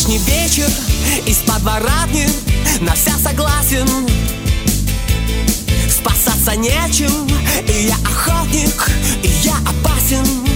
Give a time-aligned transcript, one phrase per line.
[0.00, 0.70] Вчерашний вечер
[1.26, 2.26] из подворотни
[2.80, 3.86] На вся согласен.
[5.90, 7.28] Спасаться нечем
[7.68, 8.90] И я охотник,
[9.22, 10.49] и я опасен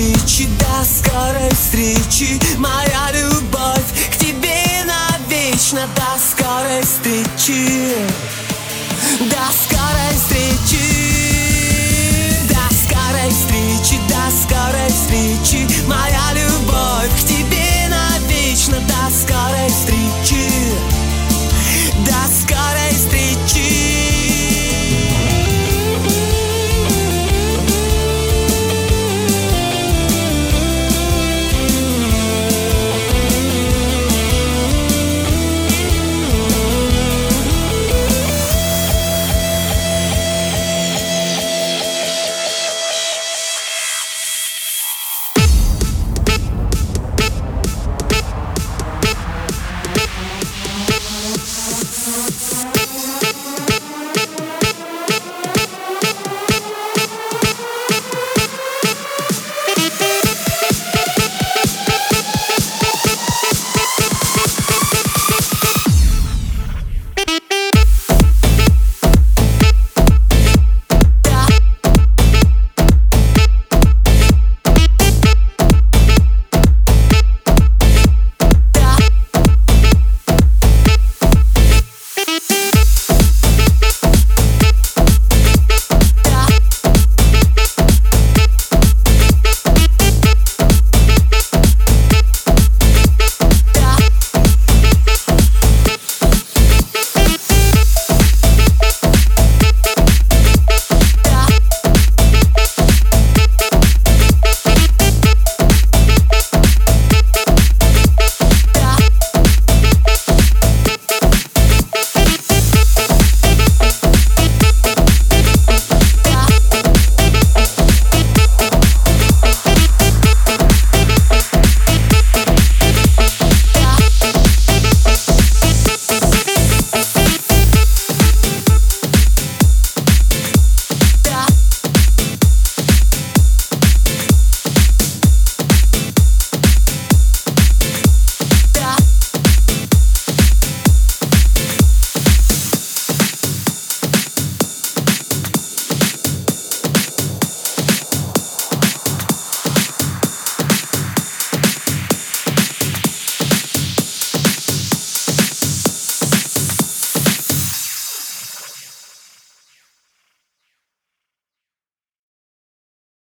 [0.00, 2.40] встречи, до скорой встречи.
[2.56, 7.94] Моя любовь к тебе навечно До скорой встречи.
[9.20, 10.89] До скорой встречи.